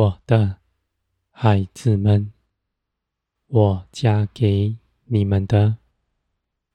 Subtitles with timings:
[0.00, 0.56] 我的
[1.30, 2.32] 孩子们，
[3.48, 5.76] 我加给你们的，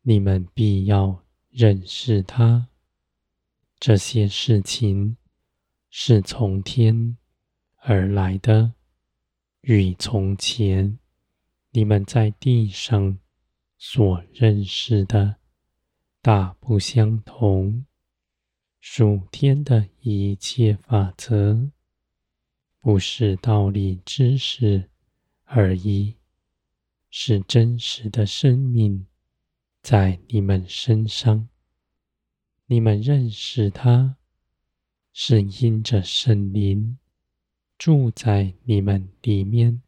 [0.00, 2.68] 你们必要认识它。
[3.78, 5.18] 这些事情
[5.90, 7.18] 是从天
[7.82, 8.72] 而来的，
[9.60, 10.98] 与从前
[11.72, 13.18] 你们在地上
[13.76, 15.36] 所认识的
[16.22, 17.84] 大不相同。
[18.80, 21.70] 属天的一切法则，
[22.80, 24.88] 不是道理知识
[25.44, 26.14] 而已，
[27.10, 29.06] 是真实的生命
[29.82, 31.48] 在你们身上。
[32.66, 34.16] 你们认识他，
[35.12, 36.96] 是因着圣灵
[37.76, 39.82] 住在你们里面，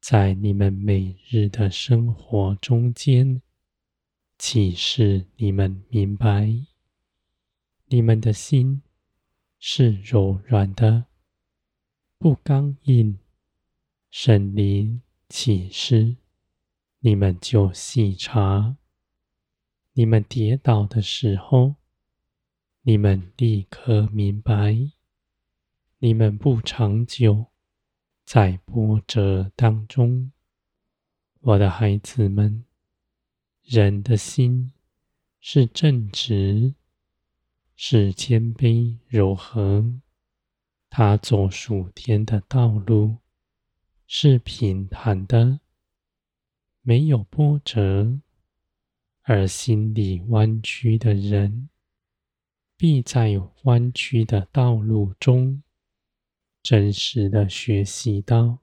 [0.00, 3.40] 在你们每日的生活中间，
[4.36, 6.52] 启示你们明白，
[7.86, 8.82] 你们的心
[9.60, 11.06] 是柔软的。
[12.24, 13.18] 不刚硬，
[14.08, 16.16] 圣灵启示，
[17.00, 18.78] 你们就细查。
[19.92, 21.74] 你们跌倒的时候，
[22.80, 24.90] 你们立刻明白，
[25.98, 27.48] 你们不长久
[28.24, 30.32] 在波折当中。
[31.40, 32.64] 我的孩子们，
[33.64, 34.72] 人的心
[35.40, 36.72] 是正直，
[37.76, 40.00] 是谦卑柔和。
[40.96, 43.16] 他走属天的道路
[44.06, 45.58] 是平坦的，
[46.82, 48.20] 没有波折；
[49.22, 51.68] 而心里弯曲的人，
[52.76, 53.32] 必在
[53.64, 55.64] 弯曲的道路中，
[56.62, 58.60] 真实的学习到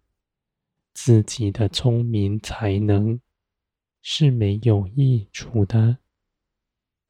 [0.93, 3.19] 自己的聪明才能
[4.01, 5.97] 是没有益处的。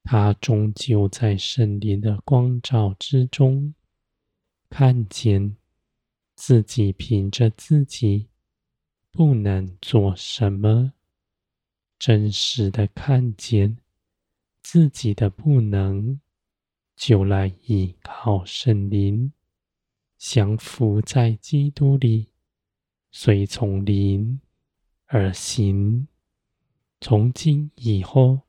[0.02, 3.76] 他终究在圣灵的光照之中。
[4.72, 5.58] 看见
[6.34, 8.30] 自己凭着自己
[9.12, 10.94] 不能做什么，
[12.00, 13.78] 真实的看见
[14.64, 16.22] 自己的不能，
[16.96, 19.34] 就来依靠圣灵，
[20.18, 22.30] 降服在基督里，
[23.12, 24.40] 随从灵
[25.08, 26.08] 而行。
[27.02, 28.44] 从今以后，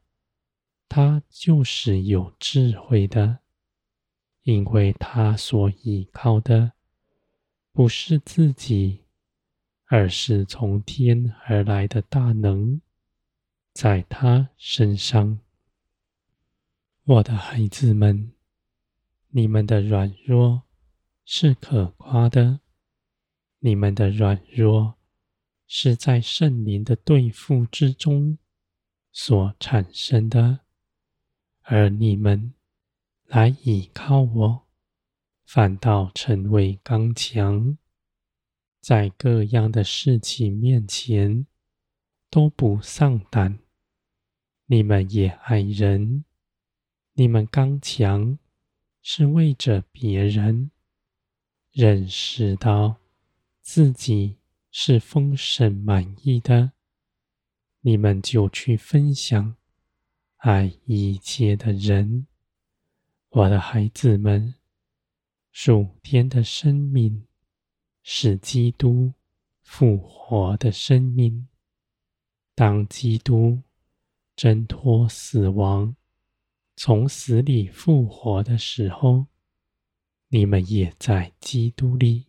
[0.88, 3.41] 他就是有智慧的。
[4.42, 6.72] 因为他所依靠的
[7.72, 9.04] 不是自己，
[9.86, 12.80] 而是从天而来的大能，
[13.72, 15.38] 在他身上。
[17.04, 18.32] 我的孩子们，
[19.28, 20.62] 你们的软弱
[21.24, 22.60] 是可夸的，
[23.60, 24.94] 你们的软弱
[25.68, 28.38] 是在圣灵的对付之中
[29.12, 30.60] 所产生的，
[31.62, 32.52] 而你们。
[33.26, 34.66] 来倚靠我，
[35.44, 37.76] 反倒成为刚强，
[38.80, 41.46] 在各样的事情面前
[42.28, 43.58] 都不丧胆。
[44.66, 46.24] 你们也爱人，
[47.14, 48.38] 你们刚强
[49.02, 50.70] 是为着别人，
[51.72, 52.96] 认识到
[53.60, 54.36] 自己
[54.70, 56.72] 是丰盛满意的，
[57.80, 59.56] 你们就去分享
[60.38, 62.26] 爱一切的人。
[63.34, 64.56] 我的孩子们，
[65.52, 67.26] 属天的生命
[68.02, 69.14] 是基督
[69.62, 71.48] 复活的生命。
[72.54, 73.62] 当基督
[74.36, 75.96] 挣脱死亡，
[76.76, 79.24] 从死里复活的时候，
[80.28, 82.26] 你们也在基督里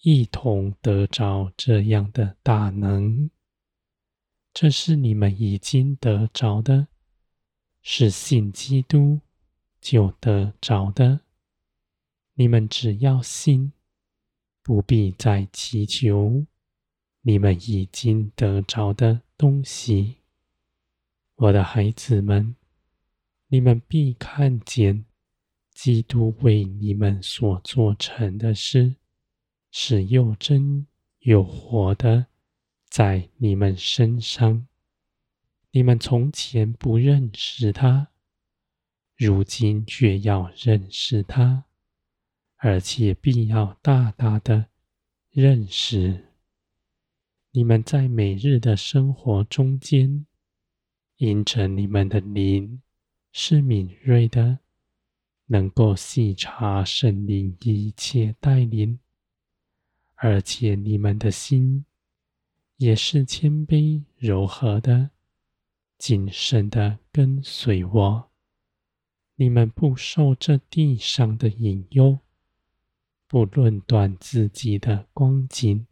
[0.00, 3.30] 一同得着这样的大能。
[4.52, 6.88] 这是你们已经得着的，
[7.82, 9.20] 是信基督。
[9.82, 11.22] 就得着的，
[12.34, 13.72] 你们只要信，
[14.62, 16.46] 不必再祈求
[17.22, 20.18] 你们已经得着的东西。
[21.34, 22.54] 我的孩子们，
[23.48, 25.04] 你们必看见
[25.74, 28.94] 基督为你们所做成的事，
[29.72, 30.86] 是又真
[31.18, 32.26] 又活的，
[32.88, 34.68] 在你们身上。
[35.72, 38.11] 你们从前不认识他。
[39.24, 41.66] 如今却要认识他，
[42.56, 44.66] 而且必要大大的
[45.30, 46.26] 认识。
[47.52, 50.26] 你们在每日的生活中间，
[51.18, 52.82] 因着你们的灵
[53.30, 54.58] 是敏锐的，
[55.46, 58.98] 能够细察圣灵一切带领，
[60.16, 61.84] 而且你们的心
[62.78, 65.10] 也是谦卑柔和的，
[65.96, 68.31] 谨慎的跟随我。
[69.36, 72.18] 你们不受这地上的引诱，
[73.26, 75.86] 不论断自己的光景，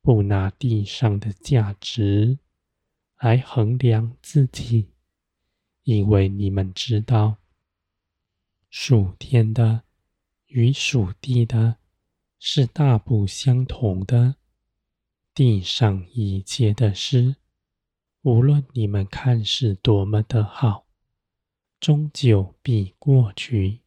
[0.00, 2.38] 不拿地上的价值
[3.18, 4.88] 来衡量自己，
[5.82, 7.36] 因为你们知道，
[8.70, 9.82] 属天的
[10.46, 11.76] 与属地的
[12.38, 14.36] 是大不相同的。
[15.34, 17.36] 地上一切的事，
[18.22, 20.83] 无论你们看是多么的好，
[21.84, 23.80] 终究必过去。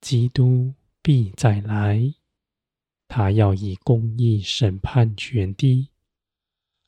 [0.00, 0.72] 基督
[1.02, 2.14] 必再来，
[3.06, 5.90] 他要以公义审判全地，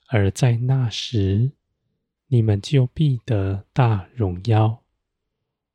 [0.07, 1.53] 而在那时，
[2.29, 4.83] 你们就必得大荣耀，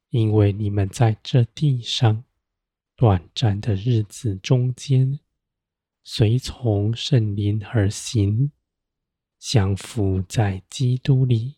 [0.10, 2.24] 因为你们在这地上
[2.96, 5.20] 短暂的日子中间。
[6.04, 8.52] 随从圣灵而行，
[9.38, 11.58] 降服在基督里。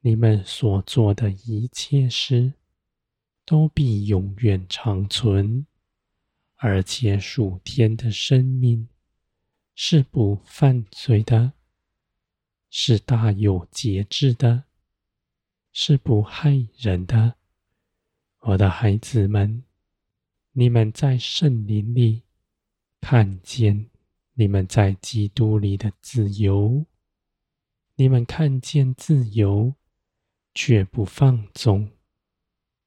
[0.00, 2.54] 你们所做的一切事，
[3.44, 5.66] 都必永远长存。
[6.56, 8.88] 而且属天的生命
[9.74, 11.52] 是不犯罪的，
[12.68, 14.64] 是大有节制的，
[15.72, 17.36] 是不害人的。
[18.40, 19.64] 我的孩子们，
[20.52, 22.22] 你们在圣灵里。
[23.02, 23.88] 看见
[24.34, 26.84] 你们在基督里的自由，
[27.94, 29.74] 你们看见自由，
[30.54, 31.90] 却不放纵，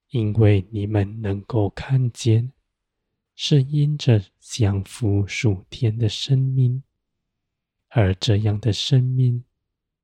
[0.09, 2.51] 因为你们能够看见，
[3.35, 6.83] 是因着降服属天的生命，
[7.89, 9.43] 而这样的生命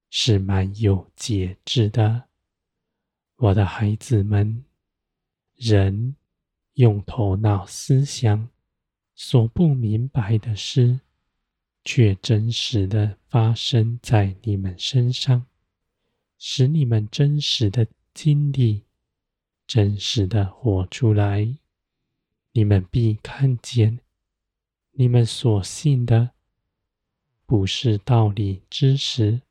[0.09, 2.25] 是蛮有节制的。
[3.35, 4.65] 我的孩子们，
[5.55, 6.15] 人
[6.73, 8.49] 用头脑思想。
[9.21, 11.01] 所不明白的事，
[11.83, 15.45] 却真实的发生在你们身上，
[16.39, 18.85] 使你们真实的经历，
[19.67, 21.57] 真实的活出来。
[22.53, 23.99] 你们必看见，
[24.93, 26.31] 你们所信的
[27.45, 29.41] 不是道理知识，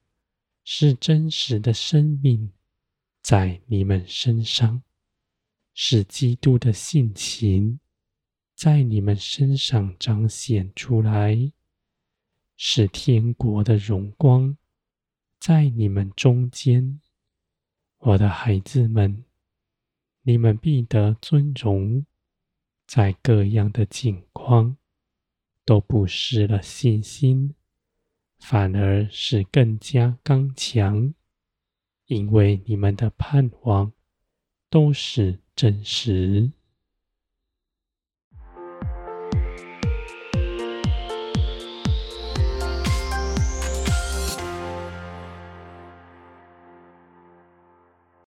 [0.64, 2.50] 是真实的生命，
[3.20, 4.82] 在你们身上，
[5.74, 7.78] 是基督的性情。
[8.54, 11.52] 在你们身上彰显出来，
[12.56, 14.56] 是天国的荣光，
[15.48, 17.00] 在你们中间，
[18.00, 19.24] 我的孩子们，
[20.20, 22.04] 你们必得尊荣，
[22.86, 24.76] 在各样的境况
[25.64, 27.54] 都不失了信心，
[28.38, 31.14] 反而是更加刚强，
[32.04, 33.90] 因为你们的盼望
[34.68, 36.52] 都是真实。